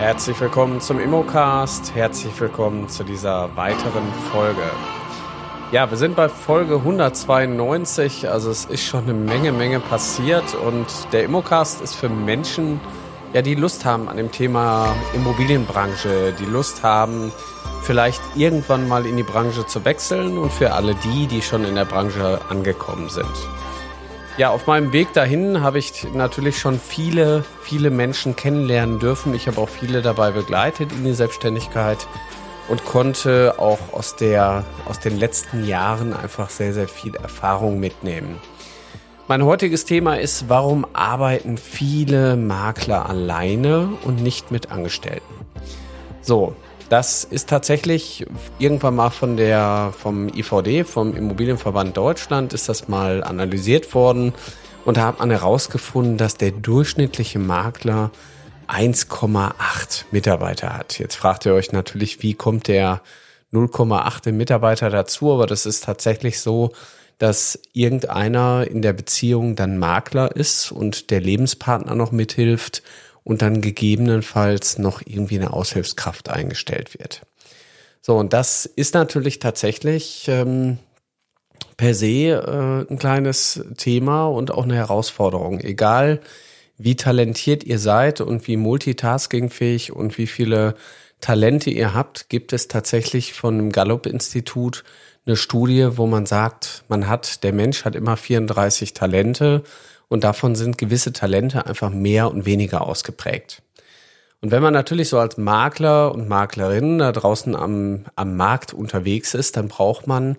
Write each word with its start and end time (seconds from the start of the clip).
Herzlich 0.00 0.40
willkommen 0.40 0.80
zum 0.80 0.98
Immocast. 0.98 1.94
Herzlich 1.94 2.40
willkommen 2.40 2.88
zu 2.88 3.04
dieser 3.04 3.54
weiteren 3.54 4.10
Folge. 4.32 4.62
Ja, 5.72 5.90
wir 5.90 5.98
sind 5.98 6.16
bei 6.16 6.30
Folge 6.30 6.76
192, 6.76 8.26
also 8.30 8.50
es 8.50 8.64
ist 8.64 8.82
schon 8.82 9.02
eine 9.02 9.12
Menge, 9.12 9.52
Menge 9.52 9.78
passiert 9.78 10.54
und 10.54 10.86
der 11.12 11.24
Immocast 11.24 11.82
ist 11.82 11.96
für 11.96 12.08
Menschen, 12.08 12.80
ja, 13.34 13.42
die 13.42 13.54
Lust 13.54 13.84
haben 13.84 14.08
an 14.08 14.16
dem 14.16 14.32
Thema 14.32 14.96
Immobilienbranche, 15.12 16.32
die 16.32 16.46
Lust 16.46 16.82
haben, 16.82 17.30
vielleicht 17.82 18.22
irgendwann 18.36 18.88
mal 18.88 19.04
in 19.04 19.18
die 19.18 19.22
Branche 19.22 19.66
zu 19.66 19.84
wechseln 19.84 20.38
und 20.38 20.50
für 20.50 20.72
alle 20.72 20.94
die, 20.94 21.26
die 21.26 21.42
schon 21.42 21.62
in 21.66 21.74
der 21.74 21.84
Branche 21.84 22.40
angekommen 22.48 23.10
sind. 23.10 23.26
Ja, 24.40 24.48
auf 24.48 24.66
meinem 24.66 24.94
Weg 24.94 25.12
dahin 25.12 25.60
habe 25.60 25.78
ich 25.78 26.06
natürlich 26.14 26.58
schon 26.58 26.80
viele, 26.80 27.44
viele 27.60 27.90
Menschen 27.90 28.36
kennenlernen 28.36 28.98
dürfen. 28.98 29.34
Ich 29.34 29.46
habe 29.46 29.60
auch 29.60 29.68
viele 29.68 30.00
dabei 30.00 30.30
begleitet 30.30 30.92
in 30.92 31.04
die 31.04 31.12
Selbstständigkeit 31.12 32.06
und 32.70 32.82
konnte 32.86 33.56
auch 33.58 33.92
aus 33.92 34.16
der, 34.16 34.64
aus 34.86 34.98
den 34.98 35.18
letzten 35.18 35.66
Jahren 35.66 36.14
einfach 36.14 36.48
sehr, 36.48 36.72
sehr 36.72 36.88
viel 36.88 37.14
Erfahrung 37.16 37.80
mitnehmen. 37.80 38.38
Mein 39.28 39.44
heutiges 39.44 39.84
Thema 39.84 40.18
ist, 40.18 40.48
warum 40.48 40.86
arbeiten 40.94 41.58
viele 41.58 42.34
Makler 42.36 43.10
alleine 43.10 43.90
und 44.04 44.22
nicht 44.22 44.50
mit 44.50 44.70
Angestellten? 44.70 45.34
So, 46.22 46.56
das 46.90 47.22
ist 47.22 47.48
tatsächlich 47.48 48.26
irgendwann 48.58 48.96
mal 48.96 49.10
von 49.10 49.36
der, 49.36 49.94
vom 49.96 50.28
IVD, 50.28 50.84
vom 50.84 51.16
Immobilienverband 51.16 51.96
Deutschland, 51.96 52.52
ist 52.52 52.68
das 52.68 52.88
mal 52.88 53.22
analysiert 53.22 53.94
worden. 53.94 54.34
Und 54.84 54.96
da 54.96 55.06
hat 55.06 55.20
man 55.20 55.30
herausgefunden, 55.30 56.16
dass 56.16 56.34
der 56.34 56.50
durchschnittliche 56.50 57.38
Makler 57.38 58.10
1,8 58.66 60.06
Mitarbeiter 60.10 60.76
hat. 60.76 60.98
Jetzt 60.98 61.14
fragt 61.14 61.46
ihr 61.46 61.54
euch 61.54 61.70
natürlich, 61.70 62.24
wie 62.24 62.34
kommt 62.34 62.66
der 62.66 63.02
0,8 63.52 64.32
Mitarbeiter 64.32 64.90
dazu? 64.90 65.32
Aber 65.32 65.46
das 65.46 65.66
ist 65.66 65.84
tatsächlich 65.84 66.40
so, 66.40 66.72
dass 67.18 67.60
irgendeiner 67.72 68.66
in 68.68 68.82
der 68.82 68.94
Beziehung 68.94 69.54
dann 69.54 69.78
Makler 69.78 70.34
ist 70.34 70.72
und 70.72 71.10
der 71.10 71.20
Lebenspartner 71.20 71.94
noch 71.94 72.10
mithilft 72.10 72.82
und 73.30 73.42
dann 73.42 73.60
gegebenenfalls 73.60 74.78
noch 74.78 75.02
irgendwie 75.06 75.36
eine 75.36 75.52
Aushilfskraft 75.52 76.30
eingestellt 76.30 76.98
wird. 76.98 77.20
So, 78.00 78.16
und 78.16 78.32
das 78.32 78.66
ist 78.66 78.92
natürlich 78.94 79.38
tatsächlich 79.38 80.26
ähm, 80.26 80.78
per 81.76 81.94
se 81.94 82.06
äh, 82.06 82.92
ein 82.92 82.98
kleines 82.98 83.64
Thema 83.76 84.26
und 84.26 84.50
auch 84.50 84.64
eine 84.64 84.74
Herausforderung. 84.74 85.60
Egal, 85.60 86.18
wie 86.76 86.96
talentiert 86.96 87.62
ihr 87.62 87.78
seid 87.78 88.20
und 88.20 88.48
wie 88.48 88.56
multitaskingfähig 88.56 89.92
und 89.92 90.18
wie 90.18 90.26
viele 90.26 90.74
Talente 91.20 91.70
ihr 91.70 91.94
habt, 91.94 92.30
gibt 92.30 92.52
es 92.52 92.66
tatsächlich 92.66 93.34
von 93.34 93.56
dem 93.58 93.70
Gallup-Institut 93.70 94.82
eine 95.24 95.36
Studie, 95.36 95.90
wo 95.92 96.08
man 96.08 96.26
sagt, 96.26 96.82
man 96.88 97.06
hat, 97.06 97.44
der 97.44 97.52
Mensch 97.52 97.84
hat 97.84 97.94
immer 97.94 98.16
34 98.16 98.92
Talente 98.92 99.62
und 100.10 100.24
davon 100.24 100.56
sind 100.56 100.76
gewisse 100.76 101.14
Talente 101.14 101.64
einfach 101.64 101.88
mehr 101.88 102.30
und 102.30 102.44
weniger 102.44 102.86
ausgeprägt. 102.86 103.62
Und 104.42 104.50
wenn 104.50 104.62
man 104.62 104.74
natürlich 104.74 105.08
so 105.08 105.18
als 105.18 105.36
Makler 105.36 106.12
und 106.12 106.28
Maklerin 106.28 106.98
da 106.98 107.12
draußen 107.12 107.54
am, 107.54 108.06
am 108.16 108.36
Markt 108.36 108.74
unterwegs 108.74 109.34
ist, 109.34 109.56
dann 109.56 109.68
braucht 109.68 110.06
man 110.06 110.36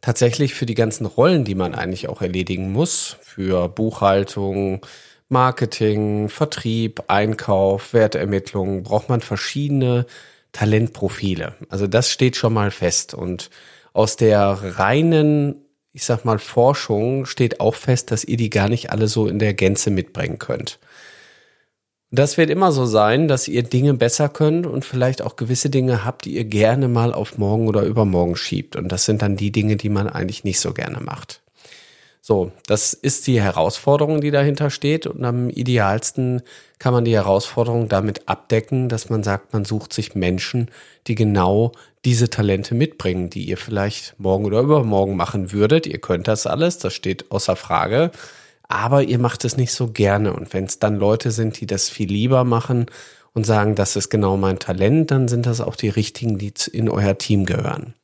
tatsächlich 0.00 0.54
für 0.54 0.66
die 0.66 0.74
ganzen 0.74 1.06
Rollen, 1.06 1.44
die 1.44 1.54
man 1.54 1.74
eigentlich 1.74 2.08
auch 2.08 2.20
erledigen 2.20 2.72
muss, 2.72 3.16
für 3.20 3.68
Buchhaltung, 3.68 4.84
Marketing, 5.28 6.28
Vertrieb, 6.28 7.04
Einkauf, 7.06 7.92
Wertermittlung, 7.92 8.82
braucht 8.82 9.08
man 9.08 9.20
verschiedene 9.20 10.06
Talentprofile. 10.50 11.54
Also 11.68 11.86
das 11.86 12.10
steht 12.10 12.36
schon 12.36 12.54
mal 12.54 12.70
fest. 12.70 13.14
Und 13.14 13.50
aus 13.92 14.16
der 14.16 14.58
reinen 14.78 15.61
ich 15.92 16.04
sag 16.04 16.24
mal, 16.24 16.38
Forschung 16.38 17.26
steht 17.26 17.60
auch 17.60 17.74
fest, 17.74 18.10
dass 18.10 18.24
ihr 18.24 18.36
die 18.36 18.50
gar 18.50 18.68
nicht 18.68 18.90
alle 18.90 19.08
so 19.08 19.26
in 19.26 19.38
der 19.38 19.54
Gänze 19.54 19.90
mitbringen 19.90 20.38
könnt. 20.38 20.78
Das 22.10 22.36
wird 22.36 22.50
immer 22.50 22.72
so 22.72 22.84
sein, 22.84 23.26
dass 23.26 23.48
ihr 23.48 23.62
Dinge 23.62 23.94
besser 23.94 24.28
könnt 24.28 24.66
und 24.66 24.84
vielleicht 24.84 25.22
auch 25.22 25.36
gewisse 25.36 25.70
Dinge 25.70 26.04
habt, 26.04 26.26
die 26.26 26.34
ihr 26.34 26.44
gerne 26.44 26.88
mal 26.88 27.14
auf 27.14 27.38
morgen 27.38 27.68
oder 27.68 27.82
übermorgen 27.84 28.36
schiebt. 28.36 28.76
Und 28.76 28.88
das 28.88 29.06
sind 29.06 29.22
dann 29.22 29.36
die 29.36 29.50
Dinge, 29.50 29.76
die 29.76 29.88
man 29.88 30.08
eigentlich 30.08 30.44
nicht 30.44 30.60
so 30.60 30.74
gerne 30.74 31.00
macht. 31.00 31.41
So, 32.24 32.52
das 32.68 32.92
ist 32.92 33.26
die 33.26 33.40
Herausforderung, 33.40 34.20
die 34.20 34.30
dahinter 34.30 34.70
steht. 34.70 35.08
Und 35.08 35.24
am 35.24 35.50
idealsten 35.50 36.42
kann 36.78 36.94
man 36.94 37.04
die 37.04 37.14
Herausforderung 37.14 37.88
damit 37.88 38.28
abdecken, 38.28 38.88
dass 38.88 39.10
man 39.10 39.24
sagt, 39.24 39.52
man 39.52 39.64
sucht 39.64 39.92
sich 39.92 40.14
Menschen, 40.14 40.70
die 41.08 41.16
genau 41.16 41.72
diese 42.04 42.30
Talente 42.30 42.76
mitbringen, 42.76 43.28
die 43.28 43.48
ihr 43.48 43.56
vielleicht 43.56 44.14
morgen 44.20 44.44
oder 44.44 44.60
übermorgen 44.60 45.16
machen 45.16 45.50
würdet. 45.50 45.88
Ihr 45.88 45.98
könnt 45.98 46.28
das 46.28 46.46
alles, 46.46 46.78
das 46.78 46.94
steht 46.94 47.32
außer 47.32 47.56
Frage. 47.56 48.12
Aber 48.68 49.02
ihr 49.02 49.18
macht 49.18 49.44
es 49.44 49.56
nicht 49.56 49.72
so 49.72 49.88
gerne. 49.88 50.32
Und 50.32 50.52
wenn 50.54 50.66
es 50.66 50.78
dann 50.78 50.94
Leute 50.94 51.32
sind, 51.32 51.60
die 51.60 51.66
das 51.66 51.88
viel 51.88 52.08
lieber 52.08 52.44
machen 52.44 52.86
und 53.34 53.44
sagen, 53.44 53.74
das 53.74 53.96
ist 53.96 54.10
genau 54.10 54.36
mein 54.36 54.60
Talent, 54.60 55.10
dann 55.10 55.26
sind 55.26 55.44
das 55.44 55.60
auch 55.60 55.74
die 55.74 55.88
richtigen, 55.88 56.38
die 56.38 56.52
in 56.70 56.88
euer 56.88 57.18
Team 57.18 57.46
gehören. 57.46 57.94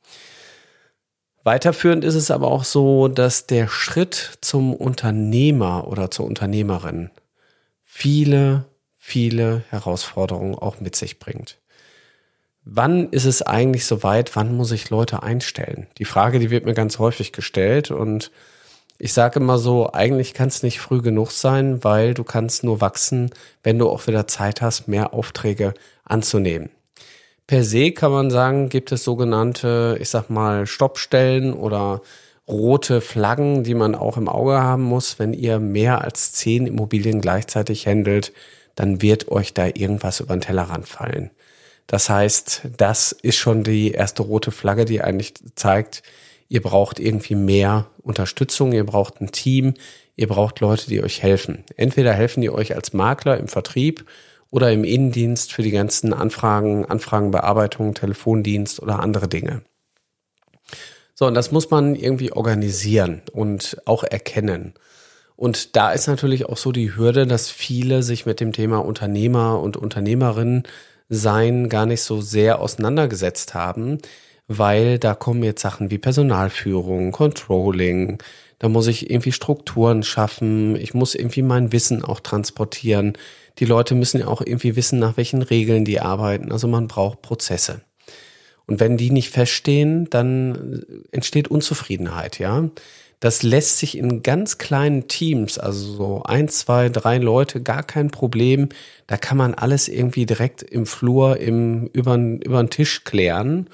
Weiterführend 1.45 2.05
ist 2.05 2.15
es 2.15 2.31
aber 2.31 2.49
auch 2.49 2.65
so, 2.65 3.09
dass 3.09 3.47
der 3.47 3.69
Schritt 3.69 4.39
zum 4.41 4.75
Unternehmer 4.75 5.89
oder 5.89 6.11
zur 6.11 6.27
Unternehmerin 6.27 7.11
viele, 7.85 8.65
viele 8.97 9.63
Herausforderungen 9.71 10.55
auch 10.55 10.81
mit 10.81 10.97
sich 10.97 11.19
bringt. 11.19 11.59
Wann 12.65 13.09
ist 13.11 13.25
es 13.25 13.41
eigentlich 13.41 13.87
soweit? 13.87 14.37
Wann 14.37 14.55
muss 14.55 14.73
ich 14.73 14.91
Leute 14.91 15.23
einstellen? 15.23 15.87
Die 15.97 16.05
Frage, 16.05 16.39
die 16.39 16.51
wird 16.51 16.67
mir 16.67 16.75
ganz 16.75 16.99
häufig 16.99 17.33
gestellt 17.33 17.91
und 17.91 18.31
ich 18.99 19.13
sage 19.13 19.39
immer 19.39 19.59
so, 19.59 19.93
eigentlich 19.93 20.35
kann 20.35 20.49
es 20.49 20.63
nicht 20.63 20.81
früh 20.81 21.01
genug 21.01 21.31
sein, 21.31 21.83
weil 21.85 22.15
du 22.15 22.25
kannst 22.25 22.65
nur 22.65 22.81
wachsen, 22.81 23.31
wenn 23.63 23.79
du 23.79 23.89
auch 23.89 24.07
wieder 24.09 24.27
Zeit 24.27 24.61
hast, 24.61 24.89
mehr 24.89 25.15
Aufträge 25.15 25.73
anzunehmen. 26.05 26.71
Per 27.49 27.65
se 27.65 27.93
kann 27.93 28.13
man 28.13 28.31
sagen, 28.31 28.69
gibt 28.69 28.93
es 28.93 29.05
sogenannte, 29.05 29.97
ich 30.03 30.11
sag 30.11 30.29
mal, 30.29 30.67
Stoppstellen 30.67 31.55
oder 31.55 32.03
rote 32.47 33.01
Flaggen, 33.01 33.65
die 33.65 33.73
man 33.73 33.95
auch 33.95 34.19
im 34.19 34.29
Auge 34.29 34.61
haben 34.61 34.83
muss. 34.83 35.19
Wenn 35.19 35.33
ihr 35.33 35.59
mehr 35.59 36.03
als 36.03 36.35
zehn 36.35 36.67
Immobilien 36.67 37.23
gleichzeitig 37.23 37.87
handelt, 37.87 38.35
dann 38.75 39.01
wird 39.01 39.29
euch 39.29 39.55
da 39.55 39.67
irgendwas 39.67 40.21
über 40.21 40.37
den 40.37 40.43
Tellerrand 40.43 40.87
fallen. 40.87 41.31
Das 41.87 42.11
heißt, 42.11 42.65
das 42.77 43.13
ist 43.13 43.37
schon 43.37 43.65
die 43.65 43.93
erste 43.93 44.25
rote 44.25 44.51
Flagge, 44.51 44.85
die 44.85 45.01
eigentlich 45.01 45.33
zeigt, 45.55 46.03
ihr 46.51 46.61
braucht 46.61 47.01
irgendwie 47.01 47.35
mehr 47.35 47.87
Unterstützung, 48.03 48.73
ihr 48.73 48.85
braucht 48.85 49.23
ein 49.23 49.33
Team, 49.33 49.73
ihr 50.17 50.29
braucht 50.29 50.61
Leute, 50.61 50.89
die 50.89 51.03
euch 51.03 51.23
helfen. 51.23 51.65
Entweder 51.77 52.13
helfen 52.13 52.43
die 52.43 52.51
euch 52.51 52.75
als 52.75 52.93
Makler 52.93 53.39
im 53.39 53.49
Vertrieb 53.49 54.05
oder 54.51 54.73
im 54.73 54.85
Innendienst 54.85 55.53
für 55.53 55.63
die 55.63 55.71
ganzen 55.71 56.13
Anfragen, 56.13 56.87
Anfragenbearbeitung, 56.87 57.95
Telefondienst 57.95 58.81
oder 58.81 59.01
andere 59.01 59.29
Dinge. 59.29 59.63
So, 61.15 61.27
und 61.27 61.35
das 61.35 61.51
muss 61.51 61.71
man 61.71 61.97
irgendwie 61.97 62.33
organisieren 62.33 63.23
und 63.33 63.77
auch 63.87 64.05
erkennen. 64.05 64.75
Und 65.37 65.77
da 65.77 65.93
ist 65.93 66.07
natürlich 66.07 66.47
auch 66.47 66.57
so 66.57 66.73
die 66.73 66.97
Hürde, 66.97 67.27
dass 67.27 67.51
viele 67.51 68.03
sich 68.03 68.27
mit 68.27 68.41
dem 68.41 68.53
Thema 68.53 68.79
Unternehmer 68.79 69.61
und 69.61 69.77
Unternehmerinnen 69.77 70.65
sein 71.09 71.69
gar 71.69 71.87
nicht 71.87 72.03
so 72.03 72.21
sehr 72.21 72.61
auseinandergesetzt 72.61 73.55
haben, 73.55 73.99
weil 74.47 74.99
da 74.99 75.15
kommen 75.15 75.43
jetzt 75.43 75.63
Sachen 75.63 75.91
wie 75.91 75.99
Personalführung, 75.99 77.13
Controlling, 77.13 78.19
da 78.59 78.69
muss 78.69 78.87
ich 78.87 79.11
irgendwie 79.11 79.33
Strukturen 79.33 80.03
schaffen, 80.03 80.77
ich 80.77 80.95
muss 80.95 81.15
irgendwie 81.15 81.43
mein 81.43 81.73
Wissen 81.73 82.05
auch 82.05 82.21
transportieren 82.21 83.17
die 83.59 83.65
Leute 83.65 83.95
müssen 83.95 84.21
ja 84.21 84.29
auch 84.29 84.41
irgendwie 84.41 84.77
wissen, 84.77 84.99
nach 84.99 85.17
welchen 85.17 85.43
Regeln 85.43 85.85
die 85.85 86.01
arbeiten. 86.01 86.53
Also 86.53 86.69
man 86.69 86.89
braucht 86.89 87.23
Prozesse. 87.23 87.81
Und 88.67 88.81
wenn 88.81 88.97
die 88.97 89.11
nicht 89.11 89.31
feststehen, 89.31 90.09
dann 90.11 90.85
entsteht 91.11 91.49
Unzufriedenheit, 91.49 92.39
ja. 92.39 92.69
Das 93.21 93.43
lässt 93.43 93.79
sich 93.79 93.99
in 93.99 94.23
ganz 94.23 94.59
kleinen 94.59 95.09
Teams, 95.09 95.59
also 95.59 95.93
so 95.93 96.23
ein, 96.23 96.49
zwei, 96.49 96.89
drei 96.89 97.19
Leute, 97.19 97.61
gar 97.61 97.83
kein 97.83 98.13
Problem. 98.13 98.69
Da 99.09 99.17
kann 99.17 99.37
man 99.37 99.55
alles 99.55 99.89
irgendwie 99.89 100.25
direkt 100.25 100.63
im 100.63 100.87
Flur, 100.87 101.39
im, 101.39 101.89
über, 101.89 102.15
über 102.15 102.63
den 102.63 102.71
Tisch 102.71 103.03
klären. 103.03 103.69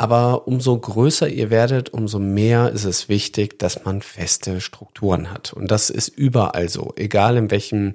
Aber 0.00 0.46
umso 0.48 0.78
größer 0.78 1.28
ihr 1.28 1.50
werdet, 1.50 1.92
umso 1.92 2.18
mehr 2.18 2.70
ist 2.70 2.84
es 2.84 3.10
wichtig, 3.10 3.58
dass 3.58 3.84
man 3.84 4.00
feste 4.00 4.62
Strukturen 4.62 5.30
hat. 5.30 5.52
Und 5.52 5.70
das 5.70 5.90
ist 5.90 6.08
überall 6.08 6.70
so. 6.70 6.94
Egal 6.96 7.36
in 7.36 7.50
welchem 7.50 7.92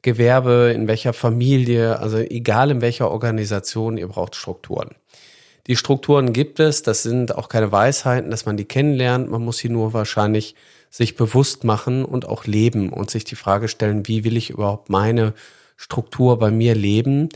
Gewerbe, 0.00 0.72
in 0.74 0.88
welcher 0.88 1.12
Familie, 1.12 1.98
also 1.98 2.16
egal 2.16 2.70
in 2.70 2.80
welcher 2.80 3.10
Organisation, 3.10 3.98
ihr 3.98 4.08
braucht 4.08 4.34
Strukturen. 4.34 4.94
Die 5.66 5.76
Strukturen 5.76 6.32
gibt 6.32 6.58
es, 6.58 6.82
das 6.84 7.02
sind 7.02 7.36
auch 7.36 7.50
keine 7.50 7.70
Weisheiten, 7.70 8.30
dass 8.30 8.46
man 8.46 8.56
die 8.56 8.64
kennenlernt, 8.64 9.30
man 9.30 9.44
muss 9.44 9.58
sie 9.58 9.68
nur 9.68 9.92
wahrscheinlich 9.92 10.54
sich 10.88 11.16
bewusst 11.16 11.64
machen 11.64 12.06
und 12.06 12.26
auch 12.26 12.46
leben 12.46 12.88
und 12.88 13.10
sich 13.10 13.24
die 13.24 13.36
Frage 13.36 13.68
stellen, 13.68 14.08
wie 14.08 14.24
will 14.24 14.38
ich 14.38 14.48
überhaupt 14.48 14.88
meine 14.88 15.34
Struktur 15.76 16.38
bei 16.38 16.50
mir 16.50 16.74
leben? 16.74 17.28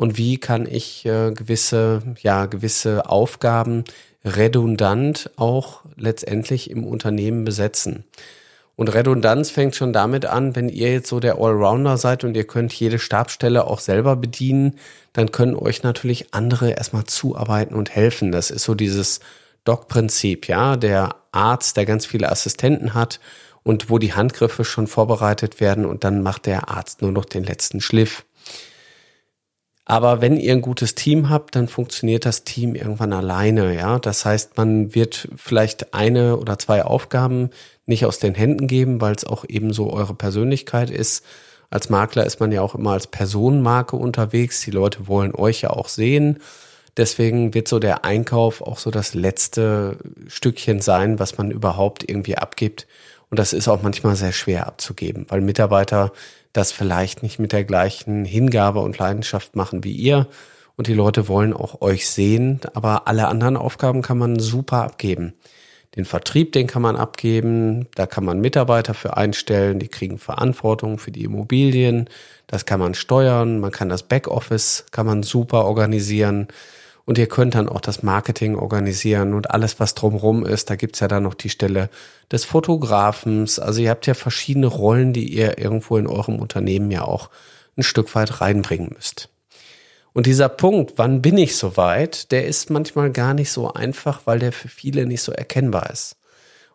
Und 0.00 0.16
wie 0.16 0.38
kann 0.38 0.66
ich 0.66 1.04
äh, 1.04 1.30
gewisse, 1.32 2.00
ja, 2.22 2.46
gewisse 2.46 3.10
Aufgaben 3.10 3.84
redundant 4.24 5.30
auch 5.36 5.82
letztendlich 5.94 6.70
im 6.70 6.86
Unternehmen 6.86 7.44
besetzen. 7.44 8.04
Und 8.76 8.88
Redundanz 8.88 9.50
fängt 9.50 9.76
schon 9.76 9.92
damit 9.92 10.24
an, 10.24 10.56
wenn 10.56 10.70
ihr 10.70 10.90
jetzt 10.90 11.10
so 11.10 11.20
der 11.20 11.34
Allrounder 11.34 11.98
seid 11.98 12.24
und 12.24 12.34
ihr 12.34 12.46
könnt 12.46 12.72
jede 12.72 12.98
Stabstelle 12.98 13.66
auch 13.66 13.78
selber 13.78 14.16
bedienen, 14.16 14.78
dann 15.12 15.32
können 15.32 15.54
euch 15.54 15.82
natürlich 15.82 16.32
andere 16.32 16.70
erstmal 16.70 17.04
zuarbeiten 17.04 17.74
und 17.74 17.90
helfen. 17.90 18.32
Das 18.32 18.50
ist 18.50 18.64
so 18.64 18.74
dieses 18.74 19.20
Doc-Prinzip, 19.64 20.48
ja, 20.48 20.78
der 20.78 21.16
Arzt, 21.30 21.76
der 21.76 21.84
ganz 21.84 22.06
viele 22.06 22.32
Assistenten 22.32 22.94
hat 22.94 23.20
und 23.64 23.90
wo 23.90 23.98
die 23.98 24.14
Handgriffe 24.14 24.64
schon 24.64 24.86
vorbereitet 24.86 25.60
werden 25.60 25.84
und 25.84 26.04
dann 26.04 26.22
macht 26.22 26.46
der 26.46 26.70
Arzt 26.70 27.02
nur 27.02 27.12
noch 27.12 27.26
den 27.26 27.44
letzten 27.44 27.82
Schliff. 27.82 28.24
Aber 29.84 30.20
wenn 30.20 30.36
ihr 30.36 30.52
ein 30.52 30.60
gutes 30.62 30.94
Team 30.94 31.30
habt, 31.30 31.56
dann 31.56 31.66
funktioniert 31.66 32.24
das 32.24 32.44
Team 32.44 32.74
irgendwann 32.74 33.12
alleine, 33.12 33.74
ja. 33.74 33.98
Das 33.98 34.24
heißt, 34.24 34.56
man 34.56 34.94
wird 34.94 35.28
vielleicht 35.36 35.94
eine 35.94 36.36
oder 36.36 36.58
zwei 36.58 36.84
Aufgaben 36.84 37.50
nicht 37.86 38.04
aus 38.04 38.18
den 38.18 38.34
Händen 38.34 38.66
geben, 38.66 39.00
weil 39.00 39.14
es 39.14 39.24
auch 39.24 39.44
eben 39.48 39.72
so 39.72 39.92
eure 39.92 40.14
Persönlichkeit 40.14 40.90
ist. 40.90 41.24
Als 41.70 41.88
Makler 41.88 42.26
ist 42.26 42.40
man 42.40 42.52
ja 42.52 42.62
auch 42.62 42.74
immer 42.74 42.92
als 42.92 43.06
Personenmarke 43.06 43.96
unterwegs. 43.96 44.60
Die 44.60 44.70
Leute 44.70 45.08
wollen 45.08 45.34
euch 45.34 45.62
ja 45.62 45.70
auch 45.70 45.88
sehen. 45.88 46.38
Deswegen 46.96 47.54
wird 47.54 47.68
so 47.68 47.78
der 47.78 48.04
Einkauf 48.04 48.60
auch 48.60 48.78
so 48.78 48.90
das 48.90 49.14
letzte 49.14 49.96
Stückchen 50.26 50.80
sein, 50.80 51.18
was 51.18 51.38
man 51.38 51.50
überhaupt 51.50 52.08
irgendwie 52.08 52.36
abgibt. 52.36 52.86
Und 53.30 53.38
das 53.38 53.52
ist 53.52 53.68
auch 53.68 53.82
manchmal 53.82 54.16
sehr 54.16 54.32
schwer 54.32 54.66
abzugeben, 54.66 55.26
weil 55.28 55.40
Mitarbeiter 55.40 56.12
das 56.52 56.72
vielleicht 56.72 57.22
nicht 57.22 57.38
mit 57.38 57.52
der 57.52 57.64
gleichen 57.64 58.24
Hingabe 58.24 58.80
und 58.80 58.98
Leidenschaft 58.98 59.54
machen 59.54 59.84
wie 59.84 59.92
ihr. 59.92 60.26
Und 60.76 60.88
die 60.88 60.94
Leute 60.94 61.28
wollen 61.28 61.52
auch 61.52 61.80
euch 61.80 62.08
sehen, 62.08 62.60
aber 62.74 63.06
alle 63.06 63.28
anderen 63.28 63.56
Aufgaben 63.56 64.02
kann 64.02 64.18
man 64.18 64.38
super 64.38 64.82
abgeben. 64.82 65.34
Den 65.96 66.04
Vertrieb, 66.04 66.52
den 66.52 66.66
kann 66.66 66.82
man 66.82 66.96
abgeben, 66.96 67.88
da 67.96 68.06
kann 68.06 68.24
man 68.24 68.40
Mitarbeiter 68.40 68.94
für 68.94 69.16
einstellen, 69.16 69.80
die 69.80 69.88
kriegen 69.88 70.18
Verantwortung 70.18 70.98
für 70.98 71.10
die 71.10 71.24
Immobilien, 71.24 72.08
das 72.46 72.64
kann 72.64 72.80
man 72.80 72.94
steuern, 72.94 73.58
man 73.58 73.72
kann 73.72 73.88
das 73.88 74.04
Backoffice, 74.04 74.86
kann 74.92 75.06
man 75.06 75.22
super 75.22 75.64
organisieren. 75.64 76.48
Und 77.04 77.18
ihr 77.18 77.26
könnt 77.26 77.54
dann 77.54 77.68
auch 77.68 77.80
das 77.80 78.02
Marketing 78.02 78.56
organisieren 78.56 79.34
und 79.34 79.50
alles, 79.50 79.80
was 79.80 79.94
drumherum 79.94 80.44
ist. 80.44 80.70
Da 80.70 80.76
gibt's 80.76 81.00
ja 81.00 81.08
dann 81.08 81.24
noch 81.24 81.34
die 81.34 81.50
Stelle 81.50 81.90
des 82.30 82.44
Fotografens. 82.44 83.58
Also 83.58 83.80
ihr 83.80 83.90
habt 83.90 84.06
ja 84.06 84.14
verschiedene 84.14 84.66
Rollen, 84.66 85.12
die 85.12 85.28
ihr 85.28 85.58
irgendwo 85.58 85.96
in 85.96 86.06
eurem 86.06 86.38
Unternehmen 86.38 86.90
ja 86.90 87.02
auch 87.02 87.30
ein 87.76 87.82
Stück 87.82 88.14
weit 88.14 88.40
reinbringen 88.40 88.92
müsst. 88.94 89.28
Und 90.12 90.26
dieser 90.26 90.48
Punkt, 90.48 90.94
wann 90.96 91.22
bin 91.22 91.38
ich 91.38 91.56
soweit, 91.56 92.32
der 92.32 92.46
ist 92.46 92.70
manchmal 92.70 93.10
gar 93.10 93.34
nicht 93.34 93.52
so 93.52 93.72
einfach, 93.72 94.22
weil 94.24 94.38
der 94.38 94.52
für 94.52 94.68
viele 94.68 95.06
nicht 95.06 95.22
so 95.22 95.32
erkennbar 95.32 95.90
ist. 95.90 96.16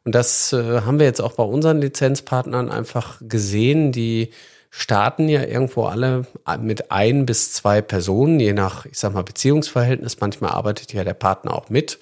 Und 0.06 0.16
das 0.16 0.54
äh, 0.54 0.82
haben 0.82 1.00
wir 1.00 1.06
jetzt 1.06 1.22
auch 1.22 1.34
bei 1.34 1.44
unseren 1.44 1.82
Lizenzpartnern 1.82 2.72
einfach 2.72 3.20
gesehen, 3.22 3.92
die 3.92 4.30
starten 4.78 5.30
ja 5.30 5.42
irgendwo 5.42 5.86
alle 5.86 6.26
mit 6.60 6.92
ein 6.92 7.26
bis 7.26 7.54
zwei 7.54 7.82
Personen, 7.82 8.42
je 8.42 8.52
nach, 8.52 8.86
ich 8.86 9.00
sag 9.00 9.14
mal, 9.14 9.24
Beziehungsverhältnis. 9.24 10.20
Manchmal 10.20 10.52
arbeitet 10.52 10.92
ja 10.92 11.06
der 11.06 11.14
Partner 11.14 11.54
auch 11.54 11.70
mit. 11.70 11.98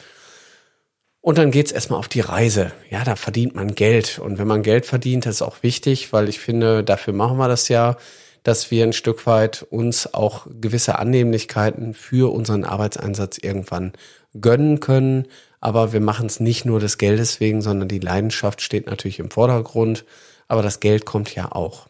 Und 1.22 1.38
dann 1.38 1.52
geht's 1.52 1.72
erstmal 1.72 2.00
auf 2.00 2.08
die 2.08 2.22
Reise. 2.22 2.72
Ja, 2.90 3.04
da 3.04 3.16
verdient 3.16 3.54
man 3.54 3.76
Geld. 3.76 4.18
Und 4.18 4.40
wenn 4.40 4.48
man 4.48 4.64
Geld 4.64 4.88
verdient, 4.88 5.28
das 5.28 5.36
ist 5.36 5.42
auch 5.44 5.62
wichtig, 5.62 6.12
weil 6.14 6.28
ich 6.28 6.40
finde, 6.40 6.84
dafür 6.84 7.14
machen 7.14 7.38
wir 7.38 7.48
das 7.48 7.70
ja, 7.70 7.96
dass 8.42 8.72
wir 8.72 8.84
ein 8.84 8.94
Stück 8.94 9.28
weit 9.28 9.62
uns 9.70 10.12
auch 10.16 10.48
gewisse 10.60 10.98
Annehmlichkeiten 10.98 11.94
für 11.94 12.34
unseren 12.34 12.64
Arbeitseinsatz 12.64 13.38
irgendwann 13.38 13.94
gönnen 14.42 14.80
können. 14.80 15.28
Aber 15.62 15.94
wir 15.94 16.02
machen 16.02 16.26
es 16.26 16.40
nicht 16.40 16.66
nur 16.66 16.80
des 16.80 16.98
Geldes 16.98 17.40
wegen, 17.40 17.62
sondern 17.62 17.88
die 17.88 18.00
Leidenschaft 18.00 18.62
steht 18.62 18.88
natürlich 18.88 19.20
im 19.20 19.30
Vordergrund. 19.30 20.06
Aber 20.48 20.64
das 20.64 20.80
Geld 20.80 21.06
kommt 21.06 21.36
ja 21.36 21.52
auch. 21.52 21.88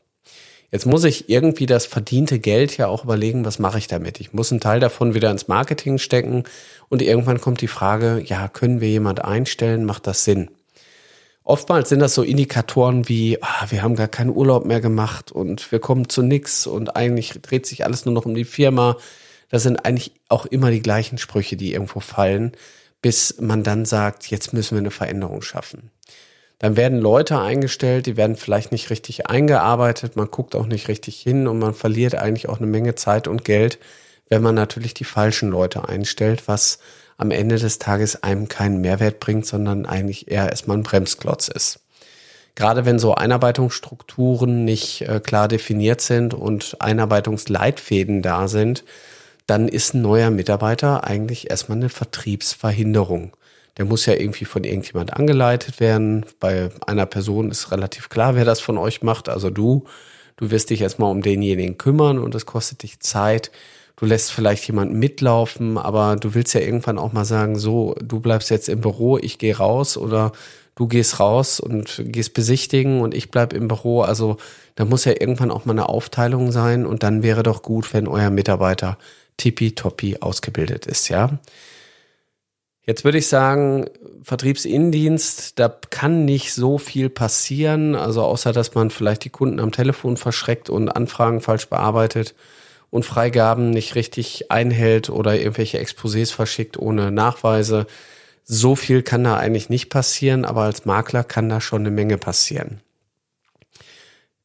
Jetzt 0.73 0.87
muss 0.87 1.03
ich 1.03 1.29
irgendwie 1.29 1.67
das 1.67 1.85
verdiente 1.85 2.39
Geld 2.39 2.77
ja 2.77 2.87
auch 2.87 3.03
überlegen, 3.03 3.45
was 3.45 3.59
mache 3.59 3.77
ich 3.77 3.85
damit? 3.85 4.19
Ich 4.19 4.33
muss 4.33 4.51
einen 4.51 4.59
Teil 4.59 4.79
davon 4.79 5.13
wieder 5.13 5.29
ins 5.29 5.47
Marketing 5.47 5.99
stecken 5.99 6.45
und 6.89 7.03
irgendwann 7.03 7.39
kommt 7.39 7.61
die 7.61 7.67
Frage, 7.67 8.23
ja, 8.25 8.47
können 8.47 8.81
wir 8.81 8.89
jemand 8.89 9.23
einstellen? 9.23 9.85
Macht 9.85 10.07
das 10.07 10.23
Sinn? 10.23 10.49
Oftmals 11.43 11.89
sind 11.89 11.99
das 11.99 12.15
so 12.15 12.23
Indikatoren 12.23 13.07
wie, 13.07 13.37
ah, 13.43 13.67
wir 13.69 13.83
haben 13.83 13.95
gar 13.95 14.07
keinen 14.07 14.31
Urlaub 14.31 14.65
mehr 14.65 14.81
gemacht 14.81 15.31
und 15.31 15.71
wir 15.71 15.77
kommen 15.77 16.09
zu 16.09 16.23
nix 16.23 16.65
und 16.65 16.95
eigentlich 16.95 17.39
dreht 17.43 17.67
sich 17.67 17.85
alles 17.85 18.05
nur 18.05 18.15
noch 18.15 18.25
um 18.25 18.33
die 18.33 18.43
Firma. 18.43 18.97
Das 19.49 19.61
sind 19.61 19.85
eigentlich 19.85 20.13
auch 20.27 20.47
immer 20.47 20.71
die 20.71 20.81
gleichen 20.81 21.19
Sprüche, 21.19 21.55
die 21.55 21.71
irgendwo 21.71 21.99
fallen, 21.99 22.53
bis 22.99 23.39
man 23.39 23.61
dann 23.61 23.85
sagt, 23.85 24.31
jetzt 24.31 24.53
müssen 24.53 24.71
wir 24.71 24.79
eine 24.79 24.89
Veränderung 24.89 25.43
schaffen. 25.43 25.91
Dann 26.63 26.77
werden 26.77 27.01
Leute 27.01 27.41
eingestellt, 27.41 28.05
die 28.05 28.15
werden 28.15 28.37
vielleicht 28.37 28.71
nicht 28.71 28.89
richtig 28.89 29.27
eingearbeitet, 29.27 30.15
man 30.15 30.31
guckt 30.31 30.55
auch 30.55 30.65
nicht 30.65 30.87
richtig 30.87 31.19
hin 31.19 31.45
und 31.45 31.59
man 31.59 31.73
verliert 31.73 32.15
eigentlich 32.15 32.47
auch 32.47 32.59
eine 32.59 32.67
Menge 32.67 32.95
Zeit 32.95 33.27
und 33.27 33.43
Geld, 33.43 33.79
wenn 34.29 34.41
man 34.41 34.55
natürlich 34.55 34.93
die 34.93 35.03
falschen 35.03 35.49
Leute 35.49 35.89
einstellt, 35.89 36.47
was 36.47 36.79
am 37.17 37.31
Ende 37.31 37.57
des 37.57 37.79
Tages 37.79 38.23
einem 38.23 38.47
keinen 38.47 38.79
Mehrwert 38.79 39.19
bringt, 39.19 39.45
sondern 39.45 39.85
eigentlich 39.85 40.31
eher 40.31 40.49
erstmal 40.51 40.77
ein 40.77 40.83
Bremsklotz 40.83 41.49
ist. 41.49 41.81
Gerade 42.55 42.85
wenn 42.85 42.97
so 42.97 43.13
Einarbeitungsstrukturen 43.13 44.63
nicht 44.63 45.01
äh, 45.01 45.19
klar 45.19 45.49
definiert 45.49 45.99
sind 45.99 46.33
und 46.33 46.77
Einarbeitungsleitfäden 46.79 48.21
da 48.21 48.47
sind, 48.47 48.85
dann 49.47 49.67
ist 49.67 49.95
ein 49.95 50.01
neuer 50.01 50.29
Mitarbeiter 50.29 51.03
eigentlich 51.03 51.49
erstmal 51.49 51.79
eine 51.79 51.89
Vertriebsverhinderung 51.89 53.35
der 53.77 53.85
muss 53.85 54.05
ja 54.05 54.13
irgendwie 54.13 54.45
von 54.45 54.63
irgendjemand 54.63 55.13
angeleitet 55.13 55.79
werden. 55.79 56.25
Bei 56.39 56.69
einer 56.85 57.05
Person 57.05 57.49
ist 57.49 57.71
relativ 57.71 58.09
klar, 58.09 58.35
wer 58.35 58.45
das 58.45 58.59
von 58.59 58.77
euch 58.77 59.01
macht, 59.01 59.29
also 59.29 59.49
du. 59.49 59.85
Du 60.35 60.51
wirst 60.51 60.69
dich 60.69 60.81
erstmal 60.81 61.11
um 61.11 61.21
denjenigen 61.21 61.77
kümmern 61.77 62.19
und 62.19 62.35
es 62.35 62.45
kostet 62.45 62.83
dich 62.83 62.99
Zeit. 62.99 63.51
Du 63.95 64.05
lässt 64.05 64.31
vielleicht 64.31 64.65
jemanden 64.67 64.97
mitlaufen, 64.97 65.77
aber 65.77 66.15
du 66.15 66.33
willst 66.33 66.53
ja 66.53 66.61
irgendwann 66.61 66.97
auch 66.97 67.13
mal 67.13 67.25
sagen, 67.25 67.57
so, 67.57 67.95
du 68.03 68.19
bleibst 68.19 68.49
jetzt 68.49 68.67
im 68.67 68.81
Büro, 68.81 69.17
ich 69.17 69.37
gehe 69.37 69.55
raus 69.55 69.97
oder 69.97 70.31
du 70.75 70.87
gehst 70.87 71.19
raus 71.19 71.59
und 71.59 72.01
gehst 72.05 72.33
besichtigen 72.33 73.01
und 73.01 73.13
ich 73.13 73.29
bleib 73.29 73.53
im 73.53 73.67
Büro. 73.67 74.01
Also 74.01 74.37
da 74.75 74.85
muss 74.85 75.05
ja 75.05 75.11
irgendwann 75.11 75.51
auch 75.51 75.65
mal 75.65 75.73
eine 75.73 75.89
Aufteilung 75.89 76.51
sein 76.51 76.85
und 76.85 77.03
dann 77.03 77.21
wäre 77.21 77.43
doch 77.43 77.61
gut, 77.61 77.93
wenn 77.93 78.07
euer 78.07 78.31
Mitarbeiter 78.31 78.97
tippitoppi 79.37 80.17
ausgebildet 80.19 80.87
ist, 80.87 81.09
ja. 81.09 81.39
Jetzt 82.85 83.05
würde 83.05 83.17
ich 83.17 83.27
sagen, 83.27 83.85
Vertriebsinnendienst, 84.23 85.57
da 85.57 85.69
kann 85.69 86.25
nicht 86.25 86.53
so 86.53 86.77
viel 86.77 87.09
passieren, 87.09 87.95
also 87.95 88.23
außer 88.23 88.51
dass 88.51 88.75
man 88.75 88.89
vielleicht 88.89 89.23
die 89.23 89.29
Kunden 89.29 89.61
am 89.61 89.71
Telefon 89.71 90.17
verschreckt 90.17 90.69
und 90.69 90.89
Anfragen 90.89 91.39
falsch 91.39 91.67
bearbeitet 91.69 92.35
und 92.89 93.05
Freigaben 93.05 93.69
nicht 93.69 93.95
richtig 93.95 94.51
einhält 94.51 95.09
oder 95.09 95.37
irgendwelche 95.37 95.79
Exposés 95.79 96.33
verschickt 96.33 96.77
ohne 96.77 97.09
Nachweise. 97.09 97.87
So 98.43 98.75
viel 98.75 99.01
kann 99.01 99.23
da 99.23 99.37
eigentlich 99.37 99.69
nicht 99.69 99.89
passieren, 99.89 100.43
aber 100.43 100.63
als 100.63 100.85
Makler 100.85 101.23
kann 101.23 101.47
da 101.47 101.61
schon 101.61 101.81
eine 101.81 101.91
Menge 101.91 102.17
passieren. 102.17 102.81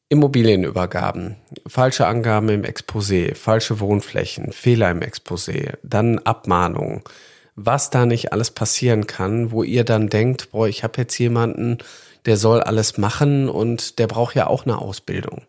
Immobilienübergaben, 0.07 1.35
falsche 1.67 2.07
Angaben 2.07 2.49
im 2.49 2.63
Exposé, 2.63 3.35
falsche 3.35 3.81
Wohnflächen, 3.81 4.53
Fehler 4.53 4.89
im 4.89 5.01
Exposé, 5.01 5.73
dann 5.83 6.19
Abmahnungen 6.19 7.03
was 7.65 7.89
da 7.89 8.05
nicht 8.05 8.33
alles 8.33 8.51
passieren 8.51 9.07
kann, 9.07 9.51
wo 9.51 9.63
ihr 9.63 9.83
dann 9.83 10.09
denkt, 10.09 10.51
boah, 10.51 10.67
ich 10.67 10.83
habe 10.83 11.01
jetzt 11.01 11.17
jemanden, 11.17 11.77
der 12.25 12.37
soll 12.37 12.61
alles 12.61 12.97
machen 12.97 13.49
und 13.49 13.99
der 13.99 14.07
braucht 14.07 14.35
ja 14.35 14.47
auch 14.47 14.65
eine 14.65 14.79
Ausbildung. 14.79 15.41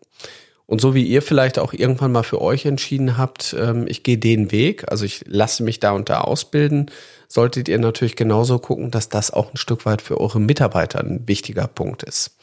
Und 0.65 0.79
so 0.79 0.95
wie 0.95 1.03
ihr 1.03 1.21
vielleicht 1.21 1.59
auch 1.59 1.73
irgendwann 1.73 2.13
mal 2.13 2.23
für 2.23 2.39
euch 2.41 2.65
entschieden 2.65 3.17
habt, 3.17 3.53
ähm, 3.59 3.85
ich 3.89 4.03
gehe 4.03 4.17
den 4.17 4.51
Weg, 4.51 4.89
also 4.89 5.03
ich 5.03 5.25
lasse 5.27 5.63
mich 5.63 5.81
da 5.81 5.91
und 5.91 6.09
da 6.09 6.21
ausbilden, 6.21 6.89
solltet 7.27 7.67
ihr 7.67 7.77
natürlich 7.77 8.15
genauso 8.15 8.57
gucken, 8.59 8.89
dass 8.89 9.09
das 9.09 9.31
auch 9.31 9.53
ein 9.53 9.57
Stück 9.57 9.85
weit 9.85 10.01
für 10.01 10.19
eure 10.19 10.39
Mitarbeiter 10.39 10.99
ein 10.99 11.27
wichtiger 11.27 11.67
Punkt 11.67 12.03
ist. 12.03 12.37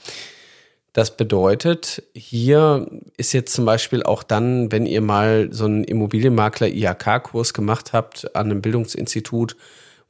Das 0.98 1.16
bedeutet, 1.16 2.02
hier 2.12 2.88
ist 3.16 3.32
jetzt 3.32 3.52
zum 3.52 3.64
Beispiel 3.64 4.02
auch 4.02 4.24
dann, 4.24 4.72
wenn 4.72 4.84
ihr 4.84 5.00
mal 5.00 5.46
so 5.52 5.64
einen 5.64 5.84
Immobilienmakler 5.84 6.66
IHK-Kurs 6.66 7.54
gemacht 7.54 7.92
habt 7.92 8.34
an 8.34 8.50
einem 8.50 8.62
Bildungsinstitut, 8.62 9.54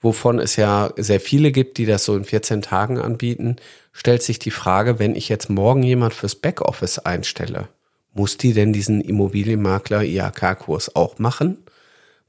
wovon 0.01 0.39
es 0.39 0.57
ja 0.57 0.91
sehr 0.97 1.21
viele 1.21 1.53
gibt, 1.53 1.77
die 1.77 1.85
das 1.85 2.07
so 2.07 2.17
in 2.17 2.25
14 2.25 2.63
Tagen 2.63 2.99
anbieten, 2.99 3.57
stellt 3.93 4.23
sich 4.23 4.39
die 4.39 4.51
Frage, 4.51 4.99
wenn 4.99 5.15
ich 5.15 5.29
jetzt 5.29 5.51
morgen 5.51 5.83
jemand 5.83 6.15
fürs 6.15 6.37
Backoffice 6.37 7.01
einstelle, 7.01 7.69
muss 8.15 8.39
die 8.39 8.55
denn 8.55 8.73
diesen 8.73 9.03
Immobilienmakler 9.03 10.05
IHK-Kurs 10.05 10.97
auch 10.97 11.19
machen? 11.19 11.59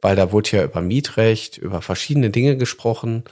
Weil 0.01 0.17
da 0.17 0.33
wurde 0.33 0.57
ja 0.57 0.63
über 0.65 0.81
Mietrecht, 0.81 1.57
über 1.57 1.81
verschiedene 1.81 2.29
Dinge 2.29 2.57
gesprochen. 2.57 3.23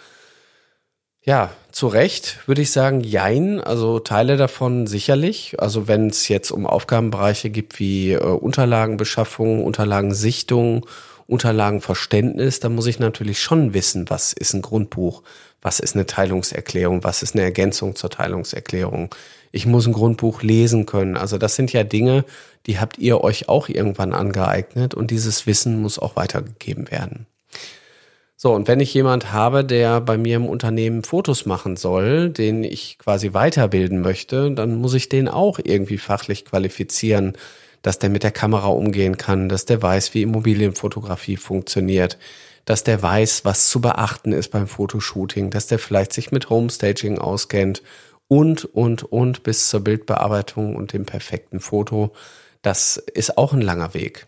Ja, 1.27 1.51
zu 1.74 1.88
Recht 1.88 2.48
würde 2.48 2.62
ich 2.62 2.72
sagen, 2.72 3.01
jein. 3.01 3.60
Also 3.60 4.00
Teile 4.00 4.38
davon 4.38 4.88
sicherlich. 4.88 5.57
Also 5.60 5.86
wenn 5.89 6.07
es 6.07 6.29
jetzt 6.29 6.51
um 6.51 6.65
Aufgabenbereiche 6.65 7.50
gibt 7.50 7.79
wie 7.79 8.13
äh, 8.13 8.19
Unterlagenbeschaffung, 8.19 9.62
Unterlagensichtung, 9.65 10.86
Unterlagenverständnis, 11.27 12.62
da 12.62 12.69
muss 12.69 12.86
ich 12.86 13.00
natürlich 13.00 13.41
schon 13.41 13.74
wissen, 13.74 14.10
was 14.10 14.31
ist 14.31 14.53
ein 14.53 14.62
Grundbuch, 14.62 15.22
was 15.62 15.81
ist 15.81 15.96
eine 15.96 16.05
Teilungserklärung, 16.05 17.03
was 17.03 17.22
ist 17.24 17.36
eine 17.36 17.43
Ergänzung 17.43 17.98
zur 17.98 18.10
Teilungserklärung. 18.10 19.13
Ich 19.51 19.65
muss 19.65 19.86
ein 19.86 19.91
Grundbuch 19.91 20.43
lesen 20.43 20.86
können. 20.86 21.17
Also 21.17 21.38
das 21.38 21.57
sind 21.57 21.74
ja 21.74 21.84
Dinge, 21.84 22.24
die 22.67 22.79
habt 22.79 23.00
ihr 23.00 23.19
euch 23.19 23.50
auch 23.50 23.67
irgendwann 23.67 24.13
angeeignet 24.13 24.93
und 24.93 25.12
dieses 25.12 25.46
Wissen 25.46 25.81
muss 25.81 26.00
auch 26.00 26.15
weitergegeben 26.15 26.89
werden. 26.89 27.27
So, 28.39 28.53
und 28.53 28.67
wenn 28.67 28.79
ich 28.79 28.94
jemand 28.94 29.34
habe, 29.34 29.65
der 29.65 30.00
bei 30.00 30.15
mir 30.15 30.36
im 30.36 30.46
Unternehmen 30.46 31.03
Fotos 31.03 31.48
machen 31.48 31.75
soll, 31.75 32.29
den 32.29 32.63
ich 32.63 33.00
quasi 33.00 33.34
weiterbilden 33.34 34.00
möchte, 34.00 34.51
dann 34.51 34.75
muss 34.75 34.94
ich 34.94 35.10
den 35.10 35.27
auch 35.27 35.58
irgendwie 35.63 35.98
fachlich 35.98 36.46
qualifizieren, 36.46 37.34
dass 37.82 37.98
der 37.98 38.12
mit 38.12 38.22
der 38.22 38.32
Kamera 38.32 38.67
umgehen 38.67 39.17
kann, 39.17 39.50
dass 39.50 39.65
der 39.65 39.82
weiß, 39.82 40.13
wie 40.13 40.22
Immobilienfotografie 40.22 41.38
funktioniert, 41.38 42.20
dass 42.65 42.84
der 42.84 43.01
weiß, 43.01 43.44
was 43.44 43.70
zu 43.70 43.82
beachten 43.82 44.34
ist 44.34 44.51
beim 44.51 44.67
Fotoshooting, 44.67 45.50
dass 45.50 45.65
der 45.65 45.79
vielleicht 45.79 46.13
sich 46.13 46.32
mit 46.32 46.51
Homestaging 46.51 47.17
auskennt 47.17 47.82
und, 48.27 48.65
und, 48.65 49.01
und 49.01 49.41
bis 49.41 49.67
zur 49.67 49.79
Bildbearbeitung 49.79 50.75
und 50.75 50.94
dem 50.94 51.08
perfekten 51.08 51.60
Foto. 51.60 52.12
Das 52.62 52.98
ist 52.98 53.36
auch 53.39 53.53
ein 53.53 53.62
langer 53.62 53.96
Weg. 53.96 54.27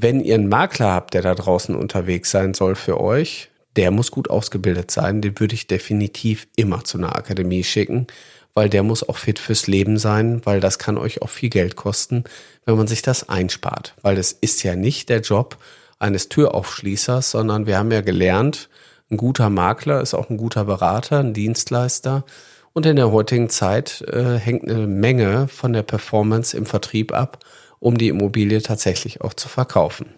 Wenn 0.00 0.20
ihr 0.20 0.36
einen 0.36 0.48
Makler 0.48 0.92
habt, 0.92 1.14
der 1.14 1.22
da 1.22 1.34
draußen 1.34 1.74
unterwegs 1.74 2.30
sein 2.30 2.54
soll 2.54 2.76
für 2.76 3.00
euch, 3.00 3.50
der 3.74 3.90
muss 3.90 4.12
gut 4.12 4.30
ausgebildet 4.30 4.92
sein. 4.92 5.20
Den 5.22 5.40
würde 5.40 5.56
ich 5.56 5.66
definitiv 5.66 6.46
immer 6.54 6.84
zu 6.84 6.98
einer 6.98 7.16
Akademie 7.16 7.64
schicken, 7.64 8.06
weil 8.54 8.68
der 8.68 8.84
muss 8.84 9.08
auch 9.08 9.16
fit 9.16 9.40
fürs 9.40 9.66
Leben 9.66 9.98
sein, 9.98 10.40
weil 10.44 10.60
das 10.60 10.78
kann 10.78 10.98
euch 10.98 11.20
auch 11.20 11.28
viel 11.28 11.50
Geld 11.50 11.74
kosten, 11.74 12.22
wenn 12.64 12.76
man 12.76 12.86
sich 12.86 13.02
das 13.02 13.28
einspart. 13.28 13.94
Weil 14.02 14.18
es 14.18 14.30
ist 14.30 14.62
ja 14.62 14.76
nicht 14.76 15.08
der 15.08 15.20
Job 15.20 15.56
eines 15.98 16.28
Türaufschließers, 16.28 17.32
sondern 17.32 17.66
wir 17.66 17.76
haben 17.76 17.90
ja 17.90 18.00
gelernt, 18.00 18.68
ein 19.10 19.16
guter 19.16 19.50
Makler 19.50 20.00
ist 20.00 20.14
auch 20.14 20.30
ein 20.30 20.36
guter 20.36 20.64
Berater, 20.64 21.18
ein 21.18 21.34
Dienstleister. 21.34 22.24
Und 22.72 22.86
in 22.86 22.94
der 22.94 23.10
heutigen 23.10 23.48
Zeit 23.48 24.02
äh, 24.02 24.38
hängt 24.38 24.70
eine 24.70 24.86
Menge 24.86 25.48
von 25.48 25.72
der 25.72 25.82
Performance 25.82 26.56
im 26.56 26.66
Vertrieb 26.66 27.12
ab 27.12 27.38
um 27.80 27.98
die 27.98 28.08
Immobilie 28.08 28.62
tatsächlich 28.62 29.20
auch 29.20 29.34
zu 29.34 29.48
verkaufen. 29.48 30.14